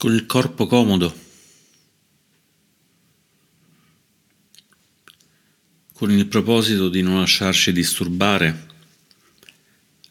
con 0.00 0.14
il 0.14 0.24
corpo 0.24 0.66
comodo, 0.66 1.14
con 5.92 6.10
il 6.10 6.26
proposito 6.26 6.88
di 6.88 7.02
non 7.02 7.18
lasciarci 7.18 7.70
disturbare 7.70 8.66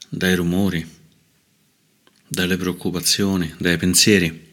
dai 0.07 0.35
rumori, 0.35 0.87
dalle 2.27 2.55
preoccupazioni, 2.55 3.51
dai 3.57 3.77
pensieri. 3.77 4.47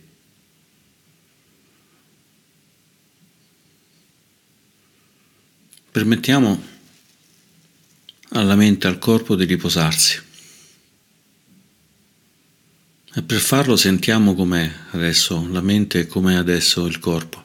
Permettiamo 5.90 6.62
alla 8.30 8.54
mente 8.54 8.86
al 8.86 8.98
corpo 8.98 9.36
di 9.36 9.44
riposarsi. 9.44 10.25
E 13.18 13.22
per 13.22 13.40
farlo 13.40 13.76
sentiamo 13.76 14.34
com'è 14.34 14.70
adesso 14.90 15.48
la 15.48 15.62
mente 15.62 16.00
e 16.00 16.06
com'è 16.06 16.34
adesso 16.34 16.84
il 16.84 16.98
corpo. 16.98 17.44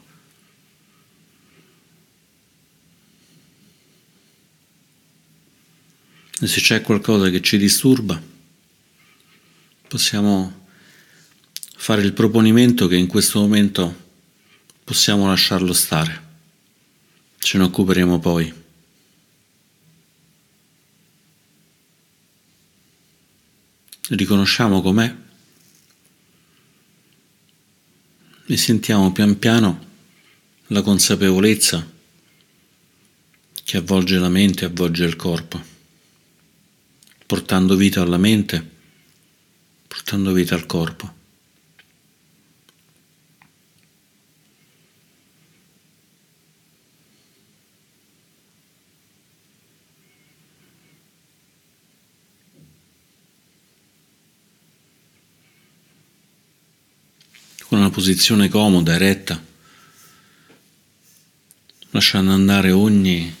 E 6.38 6.46
se 6.46 6.60
c'è 6.60 6.82
qualcosa 6.82 7.30
che 7.30 7.40
ci 7.40 7.56
disturba, 7.56 8.20
possiamo 9.88 10.66
fare 11.74 12.02
il 12.02 12.12
proponimento 12.12 12.86
che 12.86 12.96
in 12.96 13.06
questo 13.06 13.40
momento 13.40 14.10
possiamo 14.84 15.26
lasciarlo 15.26 15.72
stare. 15.72 16.22
Ce 17.38 17.56
ne 17.56 17.64
occuperemo 17.64 18.18
poi. 18.18 18.52
Riconosciamo 24.08 24.82
com'è 24.82 25.21
e 28.46 28.56
sentiamo 28.56 29.12
pian 29.12 29.38
piano 29.38 29.90
la 30.68 30.82
consapevolezza 30.82 31.90
che 33.64 33.76
avvolge 33.76 34.18
la 34.18 34.28
mente 34.28 34.64
e 34.64 34.68
avvolge 34.68 35.04
il 35.04 35.16
corpo, 35.16 35.60
portando 37.26 37.76
vita 37.76 38.02
alla 38.02 38.18
mente, 38.18 38.70
portando 39.86 40.32
vita 40.32 40.54
al 40.54 40.66
corpo. 40.66 41.20
con 57.72 57.80
una 57.80 57.81
posizione 57.92 58.48
comoda, 58.48 58.94
eretta, 58.94 59.40
lasciando 61.90 62.32
andare 62.32 62.72
ogni, 62.72 63.32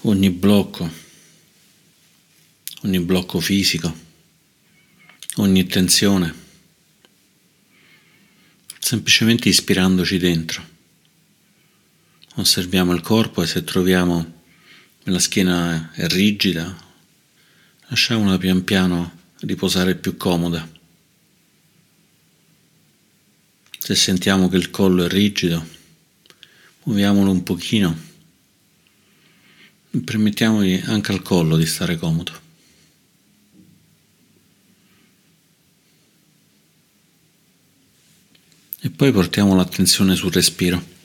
ogni 0.00 0.30
blocco, 0.30 0.90
ogni 2.82 2.98
blocco 3.00 3.38
fisico, 3.38 3.94
ogni 5.36 5.66
tensione, 5.66 6.34
semplicemente 8.80 9.48
ispirandoci 9.48 10.18
dentro. 10.18 10.74
Osserviamo 12.36 12.92
il 12.92 13.02
corpo 13.02 13.42
e 13.42 13.46
se 13.46 13.62
troviamo 13.62 14.32
la 15.04 15.18
schiena 15.18 15.92
è 15.92 16.06
rigida, 16.08 16.76
lasciamola 17.88 18.38
pian 18.38 18.64
piano 18.64 19.18
riposare 19.40 19.94
più 19.94 20.16
comoda. 20.16 20.75
Se 23.86 23.94
sentiamo 23.94 24.48
che 24.48 24.56
il 24.56 24.70
collo 24.70 25.04
è 25.04 25.08
rigido, 25.08 25.64
muoviamolo 26.82 27.30
un 27.30 27.44
pochino 27.44 27.96
e 29.92 29.98
permettiamogli 30.00 30.82
anche 30.86 31.12
al 31.12 31.22
collo 31.22 31.56
di 31.56 31.66
stare 31.66 31.96
comodo. 31.96 32.32
E 38.80 38.90
poi 38.90 39.12
portiamo 39.12 39.54
l'attenzione 39.54 40.16
sul 40.16 40.32
respiro. 40.32 40.95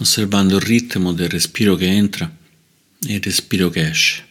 Osservando 0.00 0.56
il 0.56 0.62
ritmo 0.62 1.12
del 1.12 1.28
respiro 1.28 1.76
che 1.76 1.86
entra 1.86 2.36
e 3.06 3.14
il 3.14 3.22
respiro 3.22 3.68
che 3.68 3.88
esce. 3.88 4.28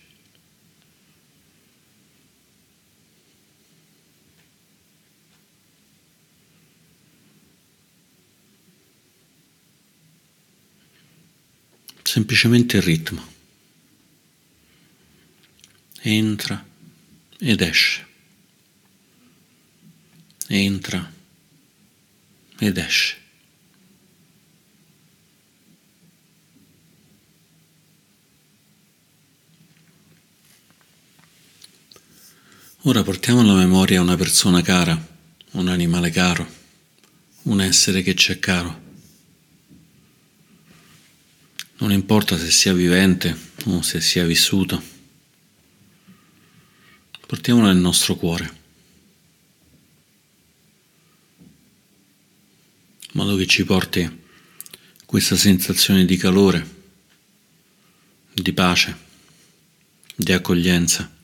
Semplicemente 12.01 12.78
il 12.78 12.84
ritmo. 12.84 13.24
Entra 16.01 16.66
ed 17.38 17.62
esce. 17.62 18.07
Entra 20.47 21.13
ed 22.57 22.78
esce. 22.78 23.28
Ora 32.84 33.03
portiamo 33.03 33.41
alla 33.41 33.56
memoria 33.56 34.00
una 34.00 34.16
persona 34.16 34.62
cara, 34.62 34.97
un 35.51 35.67
animale 35.67 36.12
caro, 36.12 36.47
un 37.44 37.59
essere 37.59 38.01
che 38.01 38.16
ci 38.16 38.31
è 38.31 38.40
caro. 38.40 38.88
Non 41.79 41.91
importa 41.91 42.38
se 42.38 42.50
sia 42.50 42.73
vivente 42.73 43.38
o 43.66 43.81
se 43.81 44.00
sia 44.00 44.25
vissuto. 44.25 44.81
Portiamolo 47.28 47.68
nel 47.68 47.75
nostro 47.75 48.16
cuore, 48.16 48.57
in 53.01 53.09
modo 53.12 53.36
che 53.36 53.45
ci 53.45 53.65
porti 53.65 54.21
questa 55.06 55.36
sensazione 55.36 56.06
di 56.06 56.15
calore, 56.15 56.75
di 58.31 58.53
pace, 58.53 58.98
di 60.15 60.31
accoglienza. 60.31 61.18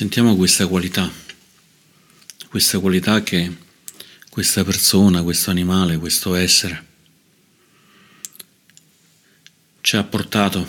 Sentiamo 0.00 0.34
questa 0.34 0.66
qualità, 0.66 1.12
questa 2.48 2.78
qualità 2.78 3.22
che 3.22 3.54
questa 4.30 4.64
persona, 4.64 5.22
questo 5.22 5.50
animale, 5.50 5.98
questo 5.98 6.34
essere 6.34 6.86
ci 9.82 9.96
ha 9.96 10.02
portato 10.02 10.66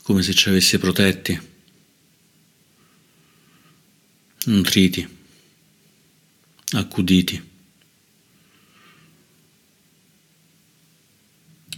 come 0.00 0.22
se 0.22 0.32
ci 0.32 0.48
avesse 0.48 0.78
protetti, 0.78 1.38
nutriti, 4.46 5.18
accuditi, 6.70 7.50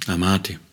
amati. 0.06 0.63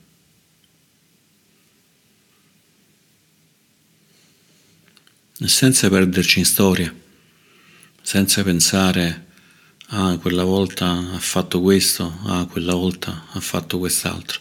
Senza 5.47 5.89
perderci 5.89 6.39
in 6.39 6.45
storia, 6.45 6.93
senza 8.01 8.43
pensare 8.43 9.27
ah 9.87 10.17
quella 10.17 10.43
volta 10.43 11.13
ha 11.13 11.19
fatto 11.19 11.61
questo, 11.61 12.19
ah 12.25 12.45
quella 12.45 12.73
volta 12.73 13.25
ha 13.31 13.39
fatto 13.39 13.79
quest'altro, 13.79 14.39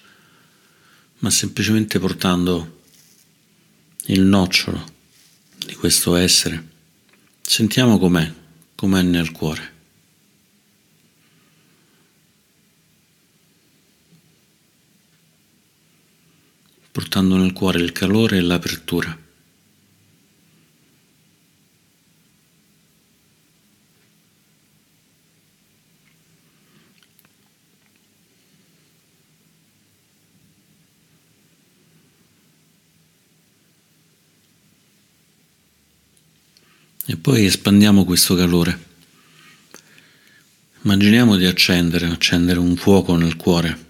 ma 1.18 1.30
semplicemente 1.30 1.98
portando 1.98 2.82
il 4.06 4.20
nocciolo 4.20 4.84
di 5.64 5.74
questo 5.74 6.16
essere. 6.16 6.68
Sentiamo 7.40 7.98
com'è, 7.98 8.32
com'è 8.74 9.02
nel 9.02 9.32
cuore. 9.32 9.78
portando 16.92 17.36
nel 17.36 17.52
cuore 17.52 17.78
il 17.78 17.92
calore 17.92 18.38
e 18.38 18.40
l'apertura. 18.40 19.16
E 37.10 37.16
poi 37.16 37.44
espandiamo 37.44 38.04
questo 38.04 38.36
calore. 38.36 38.86
Immaginiamo 40.82 41.34
di 41.34 41.44
accendere, 41.44 42.06
accendere 42.06 42.60
un 42.60 42.76
fuoco 42.76 43.16
nel 43.16 43.34
cuore, 43.34 43.86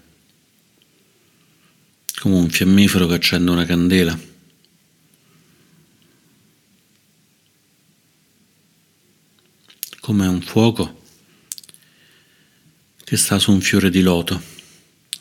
come 2.15 2.37
un 2.37 2.49
fiammifero 2.49 3.05
che 3.05 3.13
accende 3.13 3.51
una 3.51 3.63
candela. 3.63 4.19
Come 9.99 10.25
un 10.25 10.41
fuoco 10.41 11.03
che 13.03 13.17
sta 13.17 13.37
su 13.37 13.51
un 13.51 13.61
fiore 13.61 13.91
di 13.91 14.01
loto, 14.01 14.41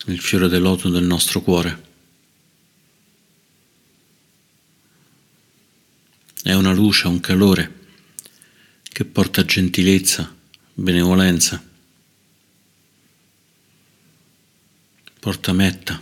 il 0.07 0.21
fiore 0.21 0.49
del 0.49 0.63
loto 0.63 0.89
del 0.89 1.05
nostro 1.05 1.43
cuore. 1.43 1.89
È 6.43 6.55
una 6.55 6.73
luce, 6.73 7.07
un 7.07 7.21
calore 7.21 7.77
che 9.01 9.07
porta 9.07 9.47
gentilezza, 9.47 10.31
benevolenza, 10.75 11.65
porta 15.19 15.55
metta. 15.55 15.99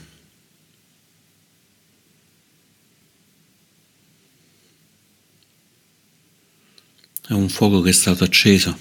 È 7.25 7.33
un 7.35 7.49
fuoco 7.49 7.83
che 7.83 7.91
è 7.91 7.93
stato 7.93 8.25
acceso, 8.25 8.77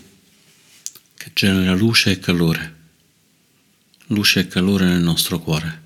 che 1.16 1.30
genera 1.36 1.76
luce 1.76 2.10
e 2.10 2.20
calore, 2.20 2.76
luce 4.08 4.40
e 4.40 4.48
calore 4.48 4.86
nel 4.86 5.04
nostro 5.04 5.38
cuore. 5.40 5.86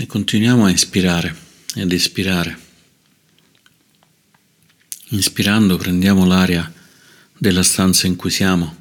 E 0.00 0.06
continuiamo 0.28 0.66
a 0.66 0.70
ispirare 0.70 1.34
ed 1.74 1.90
espirare. 1.90 2.58
Inspirando 5.06 5.78
prendiamo 5.78 6.26
l'aria 6.26 6.70
della 7.32 7.62
stanza 7.62 8.06
in 8.06 8.14
cui 8.14 8.28
siamo, 8.28 8.76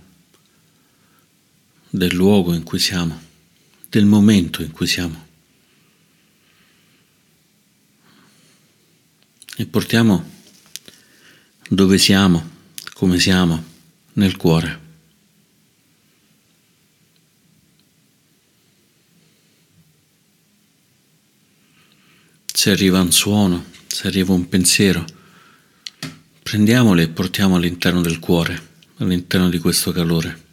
del 1.90 2.14
luogo 2.14 2.54
in 2.54 2.64
cui 2.64 2.80
siamo, 2.80 3.18
del 3.88 4.04
momento 4.04 4.62
in 4.62 4.72
cui 4.72 4.88
siamo. 4.88 5.26
E 9.56 9.66
portiamo 9.68 10.30
dove 11.70 11.98
siamo, 11.98 12.46
come 12.92 13.20
siamo, 13.20 13.64
nel 14.16 14.36
cuore. 14.36 14.87
Se 22.58 22.72
arriva 22.72 23.00
un 23.00 23.12
suono, 23.12 23.66
se 23.86 24.08
arriva 24.08 24.34
un 24.34 24.50
pensiero, 24.50 25.06
prendiamoli 26.42 27.04
e 27.04 27.08
portiamo 27.08 27.56
all'interno 27.56 28.02
del 28.02 28.18
cuore, 28.18 28.60
all'interno 28.98 29.48
di 29.48 29.60
questo 29.60 29.92
calore, 29.92 30.46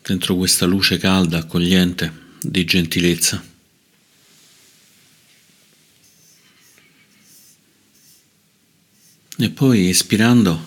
dentro 0.00 0.36
questa 0.36 0.64
luce 0.64 0.96
calda, 0.96 1.36
accogliente, 1.36 2.10
di 2.40 2.64
gentilezza. 2.64 3.44
E 9.36 9.50
poi 9.50 9.88
ispirando 9.88 10.66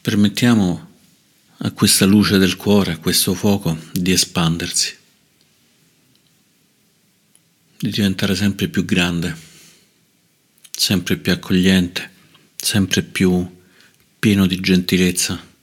permettiamo 0.00 0.90
a 1.58 1.70
questa 1.70 2.04
luce 2.04 2.38
del 2.38 2.56
cuore, 2.56 2.90
a 2.90 2.98
questo 2.98 3.32
fuoco, 3.32 3.78
di 3.92 4.10
espandersi 4.10 4.95
di 7.78 7.90
diventare 7.90 8.34
sempre 8.34 8.68
più 8.68 8.84
grande, 8.84 9.36
sempre 10.70 11.16
più 11.16 11.32
accogliente, 11.32 12.10
sempre 12.56 13.02
più 13.02 13.54
pieno 14.18 14.46
di 14.46 14.58
gentilezza. 14.60 15.54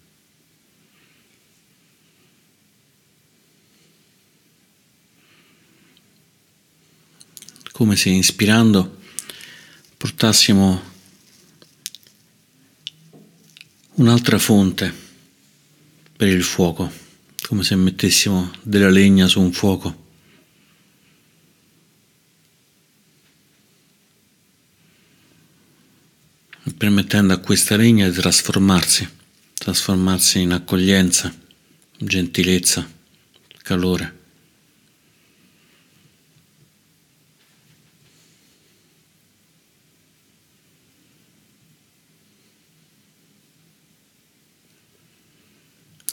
Come 7.72 7.96
se 7.96 8.10
ispirando 8.10 9.00
portassimo 9.98 10.92
un'altra 13.96 14.38
fonte 14.38 14.94
per 16.16 16.28
il 16.28 16.44
fuoco, 16.44 16.92
come 17.42 17.64
se 17.64 17.76
mettessimo 17.76 18.52
della 18.62 18.90
legna 18.90 19.28
su 19.28 19.42
un 19.42 19.52
fuoco 19.52 20.03
permettendo 26.72 27.34
a 27.34 27.40
questa 27.40 27.76
legna 27.76 28.08
di 28.08 28.16
trasformarsi, 28.16 29.08
trasformarsi 29.54 30.40
in 30.40 30.52
accoglienza, 30.52 31.34
gentilezza, 31.98 32.90
calore. 33.62 34.22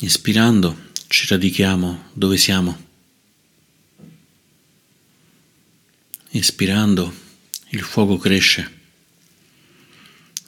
Ispirando 0.01 0.89
ci 1.07 1.27
radichiamo 1.29 2.11
dove 2.13 2.37
siamo. 2.39 2.89
Ispirando 6.31 7.13
il 7.69 7.83
fuoco 7.83 8.17
cresce 8.17 8.80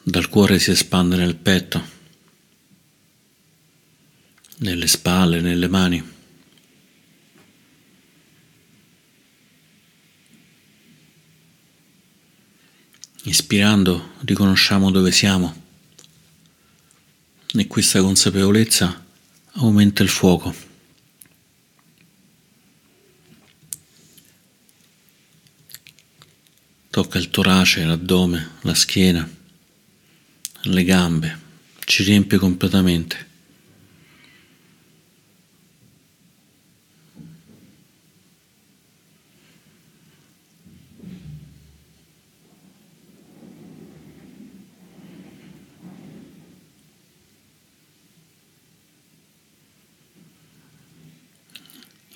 dal 0.04 0.28
cuore 0.28 0.58
si 0.58 0.72
espande 0.72 1.16
nel 1.16 1.36
petto, 1.36 2.00
nelle 4.58 4.86
spalle, 4.88 5.40
nelle 5.40 5.68
mani. 5.68 6.10
Ispirando 13.24 14.14
riconosciamo 14.24 14.90
dove 14.90 15.12
siamo 15.12 15.60
e 17.54 17.66
questa 17.68 18.00
consapevolezza 18.00 19.04
aumenta 19.52 20.02
il 20.02 20.08
fuoco. 20.08 20.70
Tocca 26.90 27.18
il 27.18 27.30
torace, 27.30 27.84
l'addome, 27.84 28.56
la 28.62 28.74
schiena 28.74 29.40
le 30.64 30.84
gambe, 30.84 31.38
ci 31.84 32.04
riempie 32.04 32.38
completamente. 32.38 33.30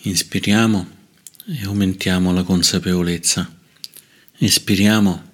Inspiriamo 0.03 0.89
e 1.47 1.65
aumentiamo 1.65 2.33
la 2.33 2.45
consapevolezza. 2.45 3.53
Espiriamo 4.39 5.31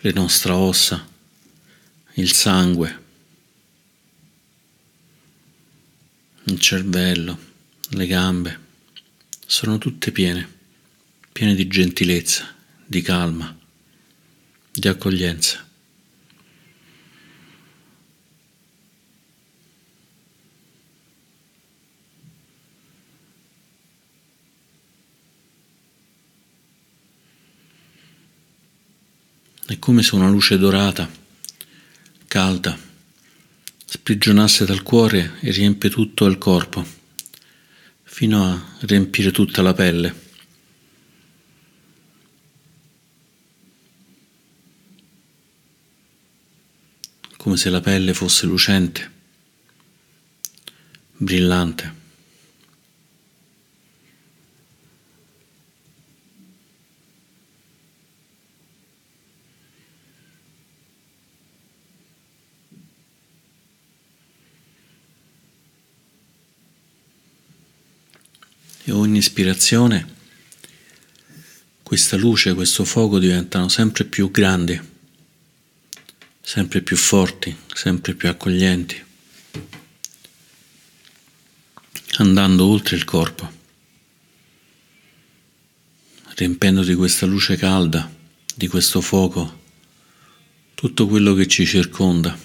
le 0.00 0.12
nostre 0.12 0.52
ossa 0.52 1.14
il 2.18 2.32
sangue, 2.32 3.02
il 6.44 6.58
cervello, 6.58 7.38
le 7.90 8.06
gambe, 8.06 8.60
sono 9.44 9.76
tutte 9.76 10.12
piene, 10.12 10.48
piene 11.30 11.54
di 11.54 11.66
gentilezza, 11.66 12.54
di 12.86 13.02
calma, 13.02 13.54
di 14.72 14.88
accoglienza. 14.88 15.62
È 29.66 29.78
come 29.78 30.02
se 30.02 30.14
una 30.14 30.30
luce 30.30 30.56
dorata 30.56 31.24
calda, 32.36 32.78
sprigionasse 33.86 34.66
dal 34.66 34.82
cuore 34.82 35.38
e 35.40 35.50
riempie 35.50 35.88
tutto 35.88 36.26
il 36.26 36.36
corpo, 36.36 36.84
fino 38.02 38.44
a 38.44 38.76
riempire 38.80 39.30
tutta 39.30 39.62
la 39.62 39.72
pelle. 39.72 40.24
come 47.38 47.56
se 47.56 47.70
la 47.70 47.80
pelle 47.80 48.12
fosse 48.12 48.44
lucente, 48.44 49.10
brillante. 51.16 51.95
E 68.88 68.92
ogni 68.92 69.18
ispirazione 69.18 70.14
questa 71.82 72.16
luce, 72.16 72.54
questo 72.54 72.84
fuoco 72.84 73.18
diventano 73.18 73.68
sempre 73.68 74.04
più 74.04 74.30
grandi, 74.30 74.80
sempre 76.40 76.82
più 76.82 76.96
forti, 76.96 77.56
sempre 77.72 78.14
più 78.14 78.28
accoglienti, 78.28 79.04
andando 82.18 82.66
oltre 82.66 82.96
il 82.96 83.04
corpo, 83.04 83.52
riempendo 86.34 86.82
di 86.82 86.94
questa 86.94 87.26
luce 87.26 87.56
calda, 87.56 88.12
di 88.54 88.68
questo 88.68 89.00
fuoco, 89.00 89.62
tutto 90.74 91.06
quello 91.08 91.34
che 91.34 91.46
ci 91.48 91.66
circonda. 91.66 92.36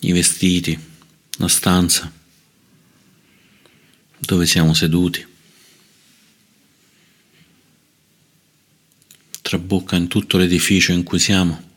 I 0.00 0.12
vestiti, 0.12 0.94
la 1.36 1.48
stanza 1.48 2.10
dove 4.18 4.46
siamo 4.46 4.74
seduti. 4.74 5.34
Trabocca 9.42 9.94
in 9.94 10.08
tutto 10.08 10.38
l'edificio 10.38 10.90
in 10.90 11.04
cui 11.04 11.20
siamo, 11.20 11.70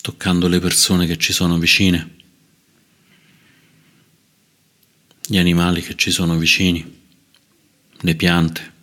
toccando 0.00 0.48
le 0.48 0.58
persone 0.58 1.06
che 1.06 1.18
ci 1.18 1.34
sono 1.34 1.58
vicine, 1.58 2.16
gli 5.26 5.36
animali 5.36 5.82
che 5.82 5.96
ci 5.96 6.10
sono 6.10 6.38
vicini, 6.38 6.98
le 7.98 8.14
piante. 8.14 8.78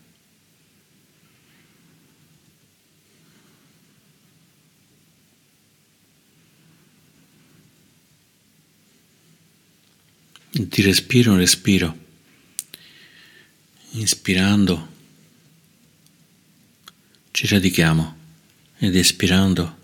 Di 10.58 10.82
respiro 10.82 11.32
in 11.32 11.38
respiro, 11.38 11.98
inspirando. 13.92 14.96
Ci 17.32 17.48
radichiamo. 17.48 18.16
Ed 18.80 18.96
espirando 18.96 19.76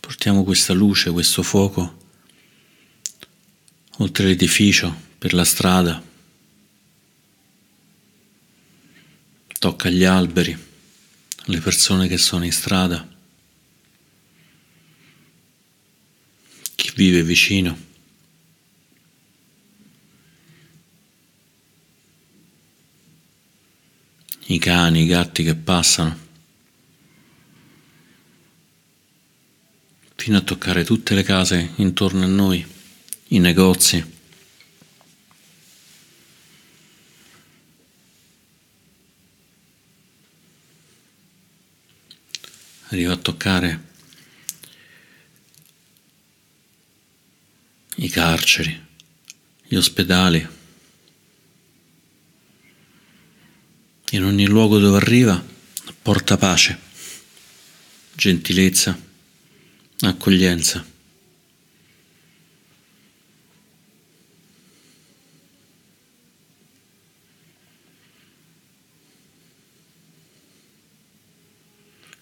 portiamo 0.00 0.42
questa 0.42 0.72
luce, 0.72 1.10
questo 1.10 1.42
fuoco 1.44 1.98
oltre 3.98 4.26
l'edificio, 4.26 5.08
per 5.18 5.34
la 5.34 5.44
strada, 5.44 6.02
tocca 9.58 9.90
gli 9.90 10.04
alberi, 10.04 10.56
le 11.44 11.60
persone 11.60 12.08
che 12.08 12.16
sono 12.16 12.44
in 12.44 12.52
strada, 12.52 13.06
chi 16.74 16.92
vive 16.94 17.22
vicino. 17.22 17.88
I 24.50 24.58
cani, 24.58 25.02
i 25.02 25.06
gatti 25.06 25.44
che 25.44 25.54
passano, 25.54 26.18
fino 30.16 30.38
a 30.38 30.40
toccare 30.40 30.82
tutte 30.82 31.14
le 31.14 31.22
case 31.22 31.72
intorno 31.76 32.24
a 32.24 32.26
noi, 32.26 32.66
i 33.28 33.38
negozi. 33.38 34.18
Arriva 42.88 43.12
a 43.12 43.16
toccare 43.16 43.84
i 47.96 48.08
carceri, 48.08 48.86
gli 49.62 49.76
ospedali. 49.76 50.58
In 54.12 54.24
ogni 54.24 54.46
luogo 54.46 54.78
dove 54.78 54.96
arriva 54.96 55.42
porta 56.02 56.36
pace, 56.36 56.78
gentilezza, 58.14 58.98
accoglienza. 60.00 60.84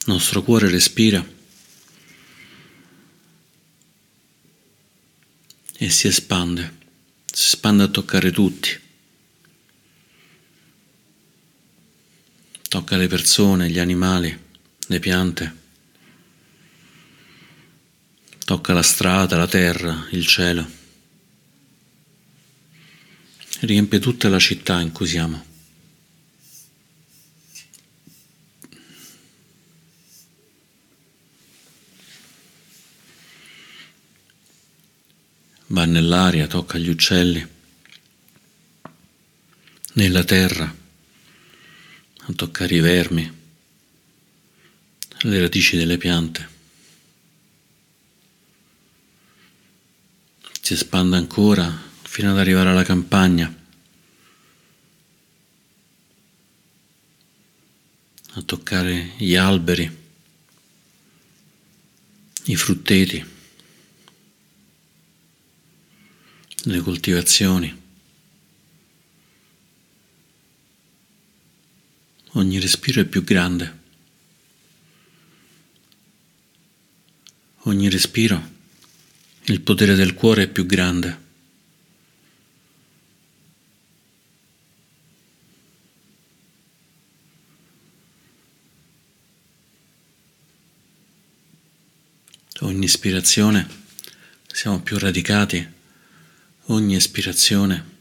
Il 0.00 0.14
nostro 0.14 0.42
cuore 0.42 0.70
respira 0.70 1.24
e 5.80 5.90
si 5.90 6.06
espande, 6.06 6.76
si 7.26 7.46
espande 7.46 7.84
a 7.84 7.88
toccare 7.88 8.30
tutti. 8.30 8.87
Tocca 12.68 12.96
le 12.98 13.06
persone, 13.06 13.70
gli 13.70 13.78
animali, 13.78 14.38
le 14.88 14.98
piante, 14.98 15.56
tocca 18.44 18.74
la 18.74 18.82
strada, 18.82 19.38
la 19.38 19.48
terra, 19.48 20.06
il 20.10 20.26
cielo, 20.26 20.70
riempie 23.60 23.98
tutta 23.98 24.28
la 24.28 24.38
città 24.38 24.80
in 24.80 24.92
cui 24.92 25.06
siamo. 25.06 25.46
Va 35.70 35.84
nell'aria, 35.84 36.46
tocca 36.46 36.78
gli 36.78 36.88
uccelli, 36.88 37.46
nella 39.94 40.24
terra 40.24 40.86
a 42.28 42.32
toccare 42.34 42.74
i 42.74 42.80
vermi, 42.80 43.36
le 45.20 45.40
radici 45.40 45.78
delle 45.78 45.96
piante. 45.96 46.56
Si 50.60 50.74
espande 50.74 51.16
ancora 51.16 51.86
fino 52.02 52.30
ad 52.30 52.38
arrivare 52.38 52.68
alla 52.68 52.84
campagna, 52.84 53.54
a 58.32 58.42
toccare 58.42 59.12
gli 59.16 59.34
alberi, 59.34 60.06
i 62.44 62.56
frutteti, 62.56 63.24
le 66.64 66.80
coltivazioni. 66.80 67.86
Ogni 72.38 72.60
respiro 72.60 73.00
è 73.00 73.04
più 73.04 73.24
grande. 73.24 73.76
Ogni 77.62 77.90
respiro, 77.90 78.50
il 79.46 79.60
potere 79.60 79.94
del 79.96 80.14
cuore 80.14 80.44
è 80.44 80.48
più 80.48 80.64
grande. 80.64 81.26
Ogni 92.60 92.84
ispirazione 92.84 93.68
siamo 94.46 94.80
più 94.80 94.98
radicati, 94.98 95.66
ogni 96.66 96.96
espirazione 96.96 97.96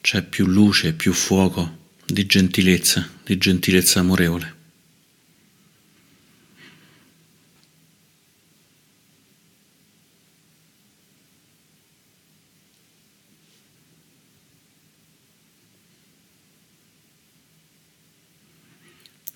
c'è 0.00 0.22
più 0.22 0.46
luce, 0.46 0.92
più 0.92 1.12
fuoco 1.12 1.81
di 2.12 2.26
gentilezza, 2.26 3.08
di 3.24 3.38
gentilezza 3.38 4.00
amorevole. 4.00 4.60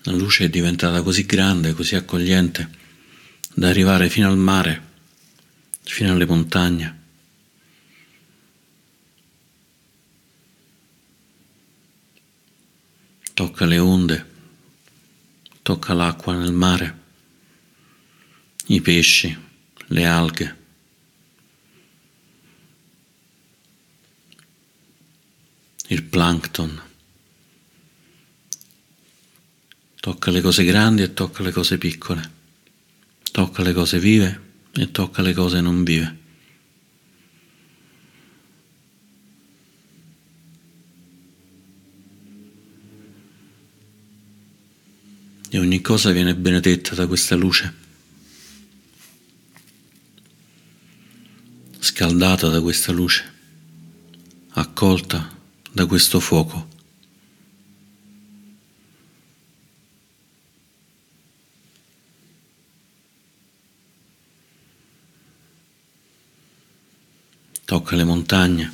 La 0.02 0.12
luce 0.12 0.44
è 0.44 0.48
diventata 0.50 1.00
così 1.00 1.24
grande, 1.24 1.72
così 1.72 1.96
accogliente, 1.96 2.68
da 3.54 3.68
arrivare 3.68 4.10
fino 4.10 4.28
al 4.28 4.36
mare, 4.36 4.82
fino 5.82 6.12
alle 6.12 6.26
montagne. 6.26 7.04
Tocca 13.36 13.66
le 13.66 13.78
onde, 13.78 14.26
tocca 15.60 15.92
l'acqua 15.92 16.34
nel 16.34 16.52
mare, 16.52 16.98
i 18.68 18.80
pesci, 18.80 19.36
le 19.88 20.06
alghe. 20.06 20.56
il 25.88 26.02
plankton. 26.02 26.82
Tocca 30.00 30.30
le 30.30 30.40
cose 30.40 30.64
grandi 30.64 31.02
e 31.02 31.14
tocca 31.14 31.44
le 31.44 31.52
cose 31.52 31.78
piccole. 31.78 32.32
Tocca 33.30 33.62
le 33.62 33.72
cose 33.72 34.00
vive 34.00 34.40
e 34.72 34.90
tocca 34.90 35.22
le 35.22 35.32
cose 35.32 35.60
non 35.60 35.84
vive. 35.84 36.24
E 45.48 45.58
ogni 45.58 45.80
cosa 45.80 46.10
viene 46.10 46.34
benedetta 46.34 46.96
da 46.96 47.06
questa 47.06 47.36
luce, 47.36 47.72
scaldata 51.78 52.48
da 52.48 52.60
questa 52.60 52.90
luce, 52.90 53.32
accolta 54.50 55.38
da 55.70 55.86
questo 55.86 56.18
fuoco. 56.18 56.68
Tocca 67.64 67.96
le 67.96 68.04
montagne. 68.04 68.72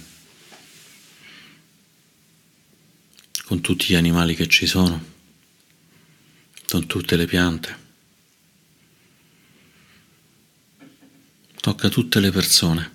Con 3.45 3.61
tutti 3.61 3.87
gli 3.88 3.95
animali 3.95 4.35
che 4.35 4.49
ci 4.49 4.67
sono, 4.67 5.12
con 6.73 6.87
tutte 6.87 7.17
le 7.17 7.26
piante. 7.26 7.76
Tocca 11.61 11.91
tutte 11.91 12.19
le 12.19 12.30
persone, 12.30 12.91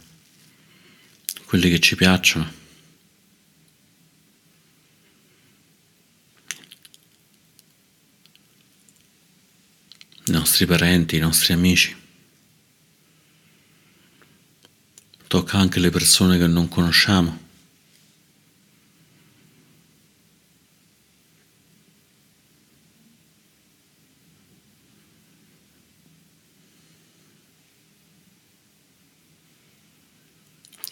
quelli 1.45 1.69
che 1.69 1.79
ci 1.79 1.95
piacciono 1.95 2.51
i 10.25 10.31
nostri 10.31 10.65
parenti, 10.65 11.17
i 11.17 11.19
nostri 11.19 11.53
amici. 11.53 11.95
Tocca 15.27 15.59
anche 15.59 15.79
le 15.79 15.91
persone 15.91 16.39
che 16.39 16.47
non 16.47 16.67
conosciamo. 16.67 17.45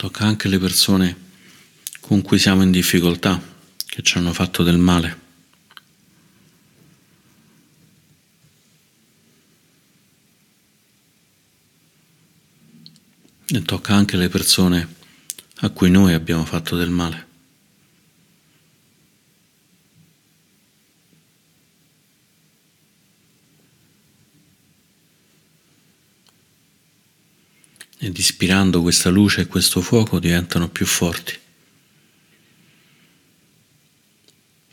Tocca 0.05 0.25
anche 0.45 0.47
le 0.47 0.59
persone 0.59 1.23
con 1.99 2.21
cui 2.21 2.37
siamo 2.37 2.61
in 2.61 2.69
difficoltà, 2.69 3.41
che 3.85 4.01
ci 4.03 4.17
hanno 4.17 4.33
fatto 4.33 4.61
del 4.63 4.77
male. 4.77 5.23
e 13.47 13.61
tocca 13.61 13.93
anche 13.93 14.17
le 14.17 14.27
persone 14.27 14.95
a 15.57 15.69
cui 15.69 15.89
noi 15.91 16.13
abbiamo 16.13 16.45
fatto 16.45 16.75
del 16.75 16.89
male. 16.89 17.24
Ed 28.05 28.15
ispirando 28.19 28.83
questa 28.83 29.09
luce 29.09 29.41
e 29.41 29.47
questo 29.47 29.81
fuoco 29.81 30.19
diventano 30.19 30.69
più 30.69 30.85
forti. 30.85 31.35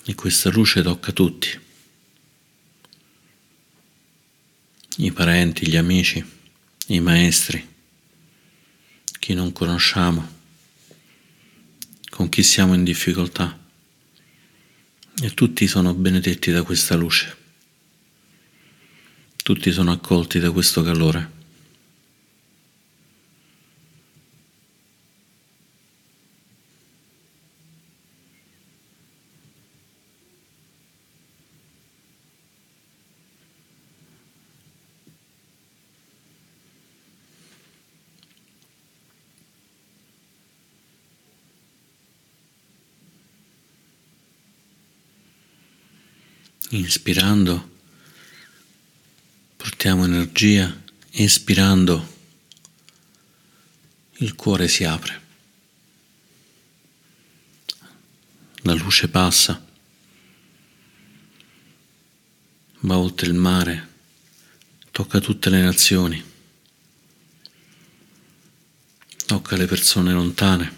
E 0.04 0.14
questa 0.14 0.50
luce 0.50 0.82
tocca 0.82 1.12
tutti, 1.12 1.58
i 4.98 5.12
parenti, 5.12 5.66
gli 5.66 5.76
amici, 5.76 6.22
i 6.88 7.00
maestri 7.00 7.66
chi 9.18 9.32
non 9.32 9.50
conosciamo, 9.52 10.30
con 12.10 12.28
chi 12.28 12.42
siamo 12.42 12.74
in 12.74 12.84
difficoltà. 12.84 13.58
E 15.22 15.32
tutti 15.32 15.66
sono 15.66 15.94
benedetti 15.94 16.50
da 16.50 16.62
questa 16.62 16.96
luce, 16.96 17.34
tutti 19.42 19.72
sono 19.72 19.90
accolti 19.90 20.38
da 20.38 20.50
questo 20.50 20.82
calore. 20.82 21.40
Inspirando. 46.74 47.70
Portiamo 49.56 50.04
energia, 50.06 50.82
espirando 51.10 52.12
il 54.22 54.34
cuore 54.34 54.68
si 54.68 54.84
apre, 54.84 55.20
la 58.62 58.72
luce 58.72 59.08
passa, 59.08 59.62
va 62.80 62.98
oltre 62.98 63.26
il 63.26 63.34
mare, 63.34 63.88
tocca 64.90 65.20
tutte 65.20 65.50
le 65.50 65.60
nazioni, 65.60 66.24
tocca 69.26 69.56
le 69.56 69.66
persone 69.66 70.12
lontane, 70.12 70.76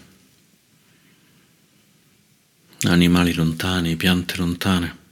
animali 2.83 3.33
lontani, 3.33 3.95
piante 3.95 4.35
lontane. 4.37 5.03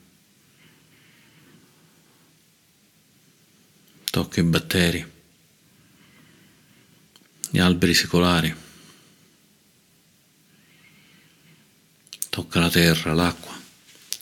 Tocca 4.13 4.39
i 4.39 4.43
batteri, 4.43 5.11
gli 7.49 7.57
alberi 7.57 7.95
secolari, 7.95 8.55
tocca 12.29 12.59
la 12.59 12.69
terra, 12.69 13.13
l'acqua, 13.13 13.59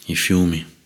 i 0.06 0.16
fiumi. 0.16 0.80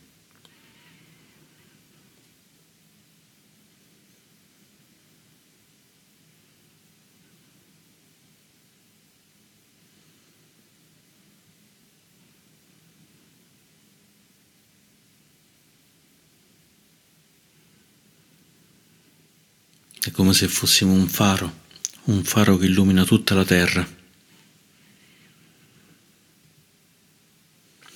È 20.05 20.05
come 20.16 20.34
se 20.34 20.48
fossimo 20.48 20.94
un 20.94 21.10
faro, 21.10 21.64
un 22.06 22.24
faro 22.24 22.56
che 22.56 22.68
illumina 22.68 23.04
tutta 23.04 23.36
la 23.36 23.44
terra. 23.44 23.86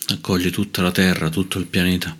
Accoglie 0.07 0.49
tutta 0.51 0.81
la 0.81 0.91
terra, 0.91 1.29
tutto 1.29 1.57
il 1.59 1.65
pianeta. 1.65 2.17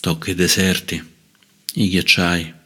Tocca 0.00 0.30
i 0.32 0.34
deserti, 0.34 1.14
i 1.74 1.88
ghiacciai. 1.88 2.64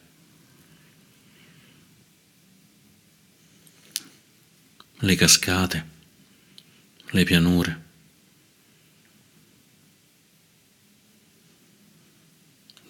Le 5.01 5.15
cascate, 5.15 5.85
le 7.11 7.23
pianure. 7.23 7.81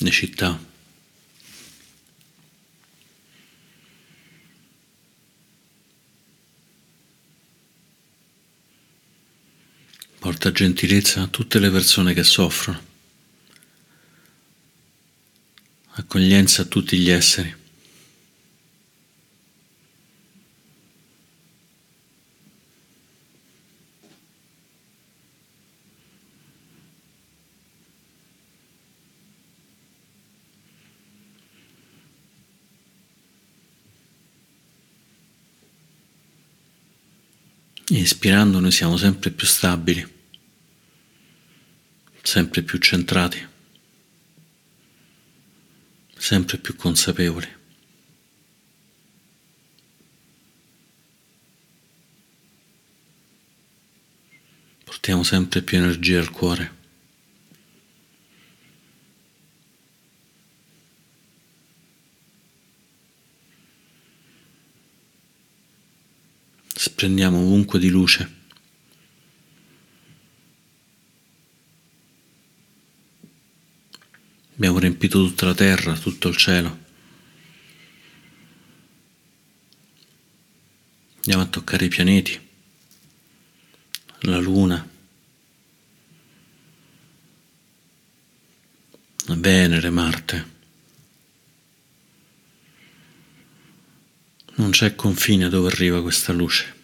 le 0.02 0.12
città. 0.12 0.70
Porta 10.20 10.52
gentilezza 10.52 11.24
a 11.24 11.28
tutte 11.28 11.60
le 11.60 11.72
persone 11.72 12.14
che 12.14 12.24
soffrono, 12.24 12.80
accoglienza 15.94 16.62
a 16.62 16.66
tutti 16.66 16.98
gli 17.00 17.10
esseri. 17.10 17.61
Ispirando 37.90 38.60
noi 38.60 38.72
siamo 38.72 38.96
sempre 38.96 39.32
più 39.32 39.46
stabili, 39.46 40.08
sempre 42.22 42.62
più 42.62 42.78
centrati, 42.78 43.46
sempre 46.16 46.58
più 46.58 46.76
consapevoli. 46.76 47.48
Portiamo 54.84 55.24
sempre 55.24 55.62
più 55.62 55.78
energia 55.78 56.20
al 56.20 56.30
cuore. 56.30 56.80
Splendiamo 66.84 67.38
ovunque 67.38 67.78
di 67.78 67.90
luce. 67.90 68.40
Abbiamo 74.56 74.80
riempito 74.80 75.24
tutta 75.24 75.46
la 75.46 75.54
terra, 75.54 75.96
tutto 75.96 76.28
il 76.28 76.38
cielo. 76.38 76.80
Andiamo 81.18 81.44
a 81.44 81.46
toccare 81.46 81.86
i 81.86 81.90
pianeti, 81.90 82.40
la 84.22 84.40
Luna, 84.40 84.90
Venere, 89.28 89.90
Marte. 89.92 90.51
Non 94.54 94.72
c'è 94.72 94.96
confine 94.96 95.50
dove 95.50 95.70
arriva 95.70 96.02
questa 96.02 96.34
luce. 96.34 96.80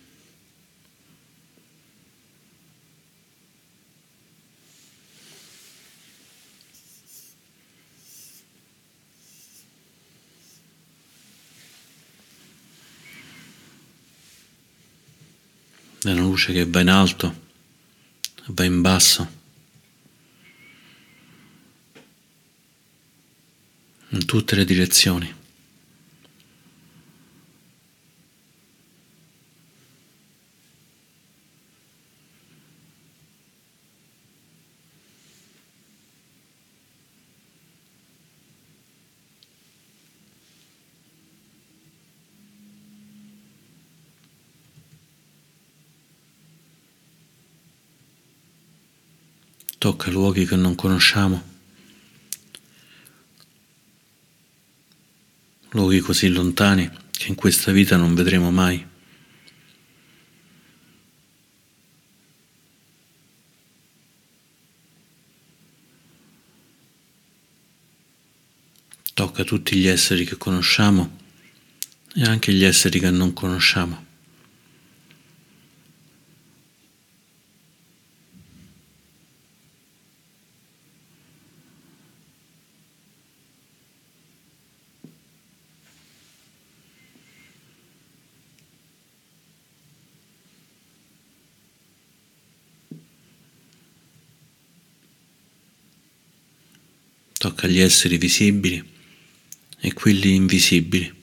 È 16.01 16.11
una 16.11 16.21
luce 16.21 16.53
che 16.53 16.65
va 16.65 16.79
in 16.79 16.89
alto, 16.89 17.41
va 18.45 18.63
in 18.63 18.81
basso, 18.81 19.29
in 24.09 24.25
tutte 24.25 24.55
le 24.55 24.63
direzioni. 24.63 25.45
Tocca 49.87 50.11
luoghi 50.11 50.45
che 50.45 50.57
non 50.57 50.75
conosciamo, 50.75 51.41
luoghi 55.69 55.99
così 56.01 56.27
lontani 56.27 56.91
che 57.09 57.29
in 57.29 57.35
questa 57.35 57.71
vita 57.71 57.95
non 57.95 58.13
vedremo 58.13 58.51
mai. 58.51 58.85
Tocca 69.13 69.45
tutti 69.45 69.77
gli 69.77 69.87
esseri 69.87 70.25
che 70.25 70.35
conosciamo 70.35 71.17
e 72.13 72.23
anche 72.23 72.51
gli 72.51 72.65
esseri 72.65 72.99
che 72.99 73.09
non 73.09 73.31
conosciamo. 73.31 74.06
Tocca 97.57 97.65
agli 97.65 97.79
esseri 97.79 98.19
visibili 98.19 98.95
e 99.79 99.93
quelli 99.93 100.35
invisibili. 100.35 101.15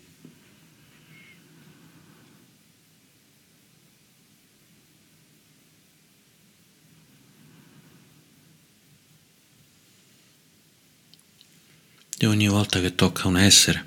E 12.16 12.26
ogni 12.26 12.48
volta 12.48 12.80
che 12.80 12.94
tocca 12.94 13.28
un 13.28 13.36
essere, 13.36 13.86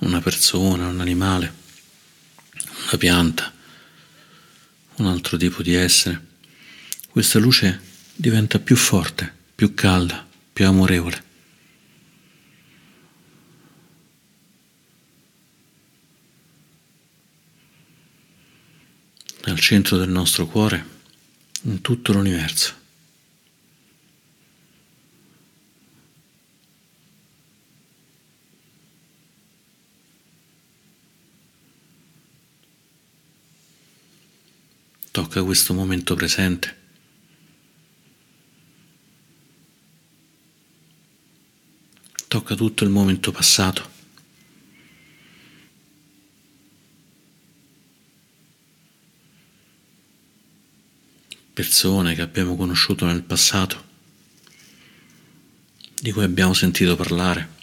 una 0.00 0.20
persona, 0.20 0.88
un 0.88 1.00
animale, 1.00 1.52
una 2.88 2.98
pianta, 2.98 3.54
un 4.96 5.06
altro 5.06 5.36
tipo 5.38 5.62
di 5.62 5.74
essere, 5.74 6.26
questa 7.08 7.38
luce 7.38 7.80
diventa 8.14 8.58
più 8.58 8.76
forte, 8.76 9.32
più 9.54 9.74
calda, 9.74 10.26
più 10.52 10.66
amorevole. 10.66 11.26
al 19.50 19.57
centro 19.68 19.98
del 19.98 20.08
nostro 20.08 20.46
cuore, 20.46 20.82
in 21.64 21.82
tutto 21.82 22.14
l'universo. 22.14 22.74
Tocca 35.10 35.42
questo 35.42 35.74
momento 35.74 36.14
presente. 36.14 36.76
Tocca 42.26 42.54
tutto 42.54 42.84
il 42.84 42.90
momento 42.90 43.32
passato. 43.32 43.97
Persone 51.58 52.14
che 52.14 52.22
abbiamo 52.22 52.54
conosciuto 52.54 53.04
nel 53.04 53.24
passato, 53.24 53.84
di 56.00 56.12
cui 56.12 56.22
abbiamo 56.22 56.54
sentito 56.54 56.94
parlare. 56.94 57.56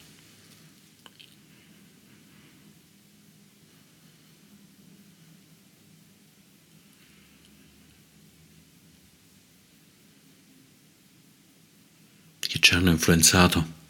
che 12.39 12.59
ci 12.59 12.73
hanno 12.73 12.91
influenzato. 12.91 13.84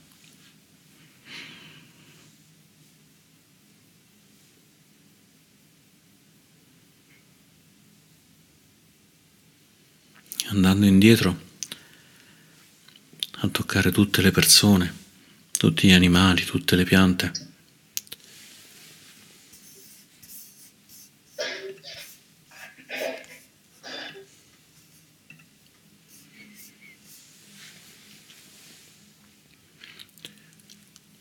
Andando 10.66 10.88
indietro 10.88 11.40
a 13.40 13.48
toccare 13.50 13.92
tutte 13.92 14.24
le 14.24 14.32
persone, 14.32 14.92
tutti 15.52 15.88
gli 15.88 15.92
animali, 15.92 16.44
tutte 16.44 16.76
le 16.76 16.84
piante. 16.84 17.32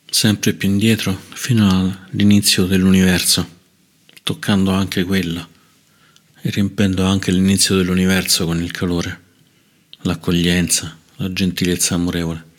sempre 0.07 0.55
più 0.55 0.71
indietro 0.71 1.21
fino 1.35 1.69
all'inizio 2.11 2.65
dell'universo, 2.65 3.47
toccando 4.23 4.71
anche 4.71 5.05
quello 5.05 5.47
e 6.41 6.51
riempendo 6.51 7.05
anche 7.05 7.31
l'inizio 7.31 7.75
dell'universo 7.77 8.45
con 8.45 8.63
il 8.63 8.71
calore, 8.71 9.24
l'accoglienza, 10.05 10.99
la 11.17 11.33
gentilezza 11.33 11.95
amorevole. 11.95 12.53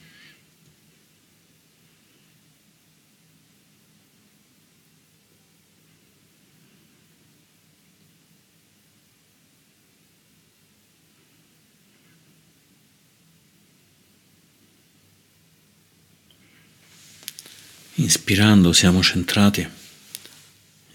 Inspirando 17.98 18.74
siamo 18.74 19.02
centrati, 19.04 19.68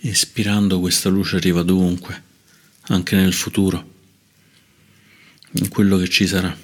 espirando 0.01 0.81
questa 0.81 1.09
luce 1.09 1.37
arriva 1.37 1.63
dovunque, 1.63 2.23
anche 2.89 3.17
nel 3.17 3.33
futuro, 3.33 3.99
in 5.53 5.69
quello 5.69 5.97
che 5.97 6.09
ci 6.09 6.27
sarà. 6.27 6.57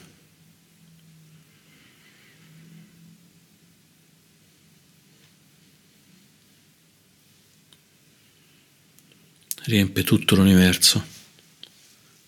Riempie 9.64 10.04
tutto 10.04 10.36
l'universo, 10.36 11.04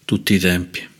tutti 0.04 0.34
i 0.34 0.38
tempi. 0.38 0.96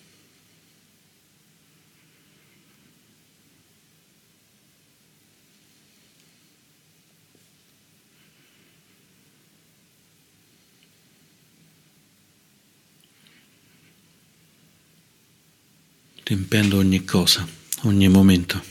Riempiendo 16.29 16.77
ogni 16.77 17.07
cosa, 17.07 17.47
ogni 17.85 18.07
momento. 18.09 18.63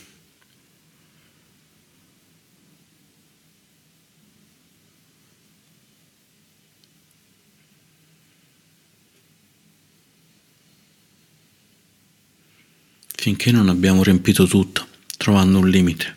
Finché 13.16 13.52
non 13.52 13.70
abbiamo 13.70 14.04
riempito 14.04 14.46
tutto, 14.46 14.88
trovando 15.18 15.58
un 15.58 15.68
limite. 15.68 16.17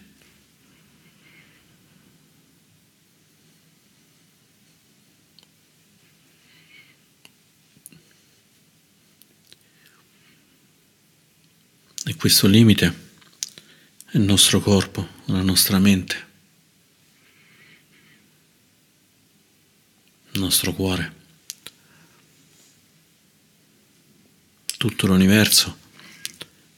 Questo 12.21 12.47
limite 12.47 12.87
è 14.05 14.19
il 14.19 14.25
nostro 14.25 14.61
corpo, 14.61 15.09
la 15.25 15.41
nostra 15.41 15.79
mente, 15.79 16.27
il 20.33 20.41
nostro 20.41 20.75
cuore. 20.75 21.15
Tutto 24.77 25.07
l'universo 25.07 25.79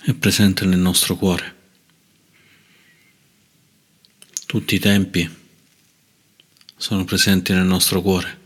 è 0.05 0.15
presente 0.15 0.65
nel 0.65 0.79
nostro 0.79 1.17
cuore. 1.17 1.57
Tutti 4.47 4.77
i 4.77 4.79
tempi 4.79 5.29
sono 6.77 7.05
presenti 7.05 7.53
nel 7.53 7.67
nostro 7.67 8.01
cuore. 8.01 8.42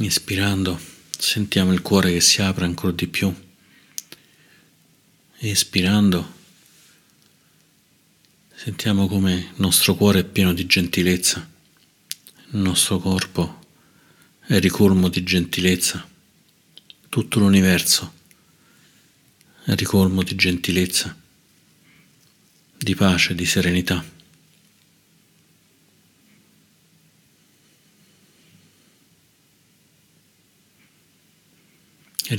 Inspirando 0.00 0.80
sentiamo 1.10 1.74
il 1.74 1.82
cuore 1.82 2.10
che 2.10 2.20
si 2.20 2.40
apre 2.40 2.64
ancora 2.64 2.92
di 2.92 3.06
più. 3.06 3.30
Espirando 5.36 6.38
sentiamo 8.54 9.06
come 9.08 9.34
il 9.34 9.52
nostro 9.56 9.94
cuore 9.94 10.20
è 10.20 10.24
pieno 10.24 10.54
di 10.54 10.64
gentilezza, 10.64 11.46
il 12.52 12.58
nostro 12.60 12.98
corpo 12.98 13.62
è 14.46 14.58
ricolmo 14.58 15.08
di 15.08 15.22
gentilezza, 15.22 16.08
tutto 17.10 17.38
l'universo 17.38 18.14
è 19.64 19.74
ricolmo 19.74 20.22
di 20.22 20.34
gentilezza, 20.34 21.14
di 22.74 22.94
pace, 22.94 23.34
di 23.34 23.44
serenità. 23.44 24.02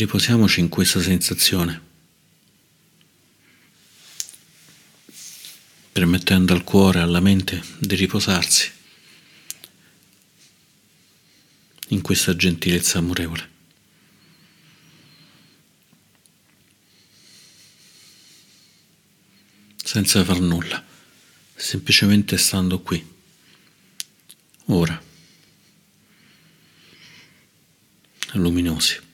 Riposiamoci 0.02 0.62
in 0.62 0.68
questa 0.68 1.00
sensazione, 1.00 1.80
permettendo 5.92 6.54
al 6.54 6.64
cuore 6.64 6.98
e 6.98 7.02
alla 7.04 7.20
mente 7.20 7.62
di 7.78 7.96
riposarsi 7.96 8.72
in 11.90 12.02
questa 12.02 12.36
gentilezza 12.36 12.98
amorevole. 12.98 13.50
senza 19.84 20.24
far 20.24 20.40
nulla, 20.40 20.82
semplicemente 21.54 22.38
stando 22.38 22.80
qui, 22.80 23.06
ora, 24.68 25.04
luminosi. 28.32 29.11